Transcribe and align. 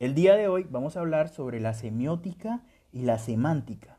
El 0.00 0.14
día 0.14 0.36
de 0.36 0.46
hoy 0.46 0.64
vamos 0.70 0.96
a 0.96 1.00
hablar 1.00 1.28
sobre 1.28 1.58
la 1.58 1.74
semiótica 1.74 2.62
y 2.92 3.02
la 3.02 3.18
semántica. 3.18 3.98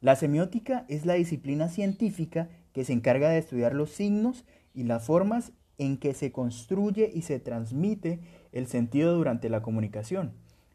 La 0.00 0.16
semiótica 0.16 0.86
es 0.88 1.04
la 1.04 1.14
disciplina 1.14 1.68
científica 1.68 2.48
que 2.72 2.82
se 2.84 2.94
encarga 2.94 3.28
de 3.28 3.36
estudiar 3.36 3.74
los 3.74 3.90
signos 3.90 4.46
y 4.72 4.84
las 4.84 5.04
formas 5.04 5.52
en 5.76 5.98
que 5.98 6.14
se 6.14 6.32
construye 6.32 7.10
y 7.12 7.22
se 7.22 7.40
transmite 7.40 8.20
el 8.52 8.68
sentido 8.68 9.14
durante 9.14 9.50
la 9.50 9.60
comunicación. 9.60 10.32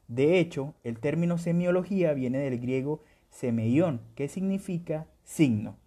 De 0.07 0.39
hecho, 0.39 0.75
el 0.83 0.99
término 0.99 1.39
semiología 1.39 2.13
viene 2.13 2.37
del 2.37 2.59
griego 2.59 3.01
semeión, 3.31 4.01
que 4.13 4.27
significa 4.27 5.07
signo. 5.23 5.77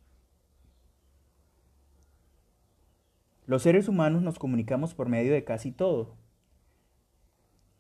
Los 3.47 3.63
seres 3.63 3.87
humanos 3.87 4.23
nos 4.23 4.41
comunicamos 4.41 4.93
por 4.93 5.09
medio 5.09 5.33
de 5.33 5.45
casi 5.45 5.71
todo. 5.71 6.17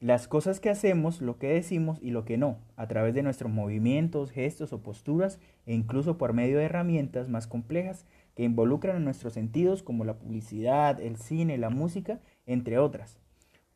Las 0.00 0.28
cosas 0.28 0.60
que 0.60 0.68
hacemos, 0.68 1.23
lo 1.23 1.38
que 1.38 1.48
decimos 1.48 1.98
y 2.02 2.10
lo 2.10 2.24
que 2.24 2.37
no, 2.37 2.59
a 2.77 2.87
través 2.87 3.14
de 3.14 3.23
nuestros 3.23 3.50
movimientos, 3.50 4.30
gestos 4.30 4.73
o 4.73 4.82
posturas, 4.82 5.38
e 5.64 5.74
incluso 5.74 6.18
por 6.18 6.34
medio 6.34 6.59
de 6.59 6.64
herramientas 6.64 7.28
más 7.28 7.46
complejas 7.46 8.04
que 8.34 8.45
involucran 8.45 8.96
a 8.96 9.01
nuestros 9.01 9.32
sentidos 9.32 9.82
como 9.82 10.04
la 10.04 10.18
publicidad, 10.18 11.01
el 11.01 11.16
cine, 11.16 11.56
la 11.56 11.70
música, 11.70 12.20
entre 12.45 12.78
otras. 12.78 13.18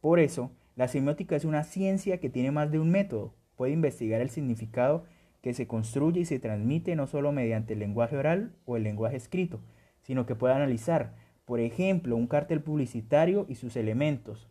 Por 0.01 0.21
eso, 0.21 0.51
la 0.77 0.89
semiótica 0.89 1.37
es 1.37 1.45
una 1.45 1.65
ciencia 1.65 2.21
que 2.21 2.29
tiene 2.29 2.51
más 2.51 2.71
de 2.71 2.79
un 2.79 2.91
método. 2.91 3.35
Puede 3.57 3.73
investigar 3.73 4.21
el 4.21 4.31
significado 4.31 5.05
que 5.41 5.55
se 5.55 5.67
construye 5.67 6.21
y 6.21 6.25
se 6.27 6.39
transmite 6.39 6.97
no 6.97 7.07
solo 7.07 7.33
mediante 7.33 7.73
el 7.73 7.79
lenguaje 7.79 8.17
oral 8.17 8.53
o 8.67 8.77
el 8.77 8.83
lenguaje 8.83 9.17
escrito, 9.17 9.61
sino 10.03 10.27
que 10.27 10.35
puede 10.35 10.55
analizar 10.55 11.15
por 11.51 11.59
ejemplo, 11.59 12.15
un 12.15 12.29
cartel 12.29 12.63
publicitario 12.63 13.45
y 13.49 13.57
sus 13.57 13.75
elementos. 13.75 14.49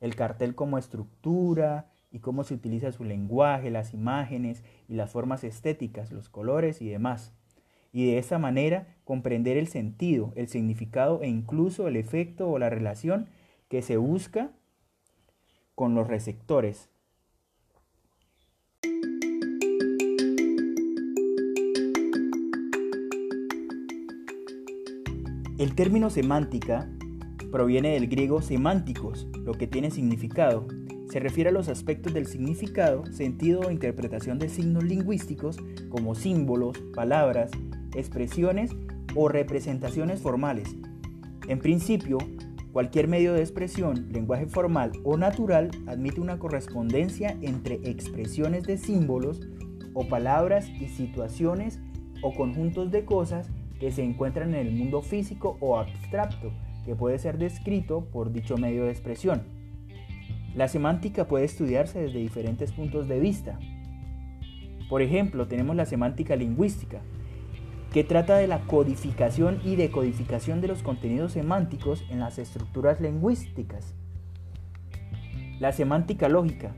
El 0.00 0.14
cartel 0.14 0.54
como 0.54 0.78
estructura 0.78 1.90
y 2.10 2.20
cómo 2.20 2.44
se 2.44 2.54
utiliza 2.54 2.92
su 2.92 3.04
lenguaje, 3.04 3.70
las 3.70 3.94
imágenes 3.94 4.64
y 4.88 4.94
las 4.94 5.10
formas 5.10 5.44
estéticas, 5.44 6.12
los 6.12 6.28
colores 6.28 6.80
y 6.80 6.88
demás. 6.88 7.32
Y 7.92 8.06
de 8.06 8.18
esa 8.18 8.38
manera 8.38 8.96
comprender 9.04 9.56
el 9.56 9.68
sentido, 9.68 10.32
el 10.36 10.48
significado 10.48 11.22
e 11.22 11.28
incluso 11.28 11.88
el 11.88 11.96
efecto 11.96 12.48
o 12.48 12.58
la 12.58 12.70
relación 12.70 13.28
que 13.68 13.82
se 13.82 13.96
busca 13.96 14.50
con 15.74 15.94
los 15.94 16.06
receptores 16.06 16.90
El 25.58 25.74
término 25.74 26.10
semántica 26.10 26.86
proviene 27.56 27.92
del 27.92 28.06
griego 28.06 28.42
semánticos, 28.42 29.26
lo 29.42 29.54
que 29.54 29.66
tiene 29.66 29.90
significado. 29.90 30.66
Se 31.10 31.20
refiere 31.20 31.48
a 31.48 31.52
los 31.54 31.70
aspectos 31.70 32.12
del 32.12 32.26
significado, 32.26 33.06
sentido 33.06 33.60
o 33.60 33.70
interpretación 33.70 34.38
de 34.38 34.50
signos 34.50 34.84
lingüísticos 34.84 35.56
como 35.88 36.14
símbolos, 36.14 36.76
palabras, 36.94 37.50
expresiones 37.94 38.72
o 39.14 39.30
representaciones 39.30 40.20
formales. 40.20 40.76
En 41.48 41.58
principio, 41.58 42.18
cualquier 42.72 43.08
medio 43.08 43.32
de 43.32 43.40
expresión, 43.40 44.12
lenguaje 44.12 44.44
formal 44.44 44.92
o 45.02 45.16
natural, 45.16 45.70
admite 45.86 46.20
una 46.20 46.38
correspondencia 46.38 47.38
entre 47.40 47.76
expresiones 47.84 48.64
de 48.64 48.76
símbolos 48.76 49.40
o 49.94 50.06
palabras 50.08 50.68
y 50.68 50.88
situaciones 50.88 51.80
o 52.20 52.34
conjuntos 52.34 52.90
de 52.90 53.06
cosas 53.06 53.48
que 53.80 53.92
se 53.92 54.04
encuentran 54.04 54.54
en 54.54 54.66
el 54.66 54.74
mundo 54.74 55.00
físico 55.00 55.56
o 55.60 55.78
abstracto, 55.78 56.52
que 56.86 56.94
puede 56.94 57.18
ser 57.18 57.36
descrito 57.36 58.06
por 58.06 58.32
dicho 58.32 58.56
medio 58.56 58.84
de 58.84 58.92
expresión. 58.92 59.42
La 60.54 60.68
semántica 60.68 61.26
puede 61.26 61.44
estudiarse 61.44 62.00
desde 62.00 62.18
diferentes 62.18 62.72
puntos 62.72 63.08
de 63.08 63.20
vista. 63.20 63.58
Por 64.88 65.02
ejemplo, 65.02 65.46
tenemos 65.46 65.76
la 65.76 65.84
semántica 65.84 66.36
lingüística, 66.36 67.00
que 67.92 68.04
trata 68.04 68.36
de 68.36 68.46
la 68.46 68.60
codificación 68.60 69.60
y 69.64 69.76
decodificación 69.76 70.62
de 70.62 70.68
los 70.68 70.82
contenidos 70.82 71.32
semánticos 71.32 72.04
en 72.08 72.20
las 72.20 72.38
estructuras 72.38 73.00
lingüísticas. 73.00 73.94
La 75.60 75.72
semántica 75.72 76.28
lógica 76.28 76.74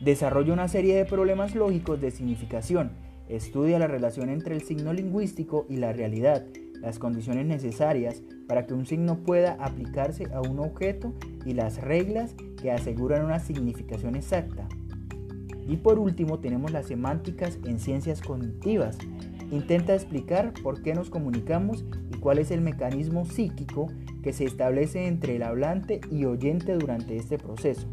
desarrolla 0.00 0.52
una 0.52 0.68
serie 0.68 0.96
de 0.96 1.04
problemas 1.04 1.54
lógicos 1.54 2.00
de 2.00 2.10
significación 2.10 2.90
Estudia 3.32 3.78
la 3.78 3.86
relación 3.86 4.28
entre 4.28 4.54
el 4.54 4.62
signo 4.62 4.92
lingüístico 4.92 5.64
y 5.68 5.76
la 5.76 5.94
realidad, 5.94 6.44
las 6.82 6.98
condiciones 6.98 7.46
necesarias 7.46 8.22
para 8.46 8.66
que 8.66 8.74
un 8.74 8.84
signo 8.84 9.22
pueda 9.22 9.52
aplicarse 9.60 10.26
a 10.34 10.40
un 10.42 10.58
objeto 10.58 11.14
y 11.46 11.54
las 11.54 11.80
reglas 11.80 12.34
que 12.60 12.70
aseguran 12.70 13.24
una 13.24 13.38
significación 13.38 14.16
exacta. 14.16 14.68
Y 15.66 15.76
por 15.76 15.98
último 15.98 16.40
tenemos 16.40 16.72
las 16.72 16.86
semánticas 16.86 17.58
en 17.64 17.78
ciencias 17.78 18.20
cognitivas. 18.20 18.98
Intenta 19.50 19.94
explicar 19.94 20.52
por 20.62 20.82
qué 20.82 20.94
nos 20.94 21.08
comunicamos 21.08 21.84
y 22.12 22.18
cuál 22.18 22.38
es 22.38 22.50
el 22.50 22.60
mecanismo 22.60 23.24
psíquico 23.24 23.86
que 24.22 24.32
se 24.32 24.44
establece 24.44 25.06
entre 25.06 25.36
el 25.36 25.42
hablante 25.42 26.00
y 26.10 26.24
oyente 26.24 26.74
durante 26.74 27.16
este 27.16 27.38
proceso. 27.38 27.86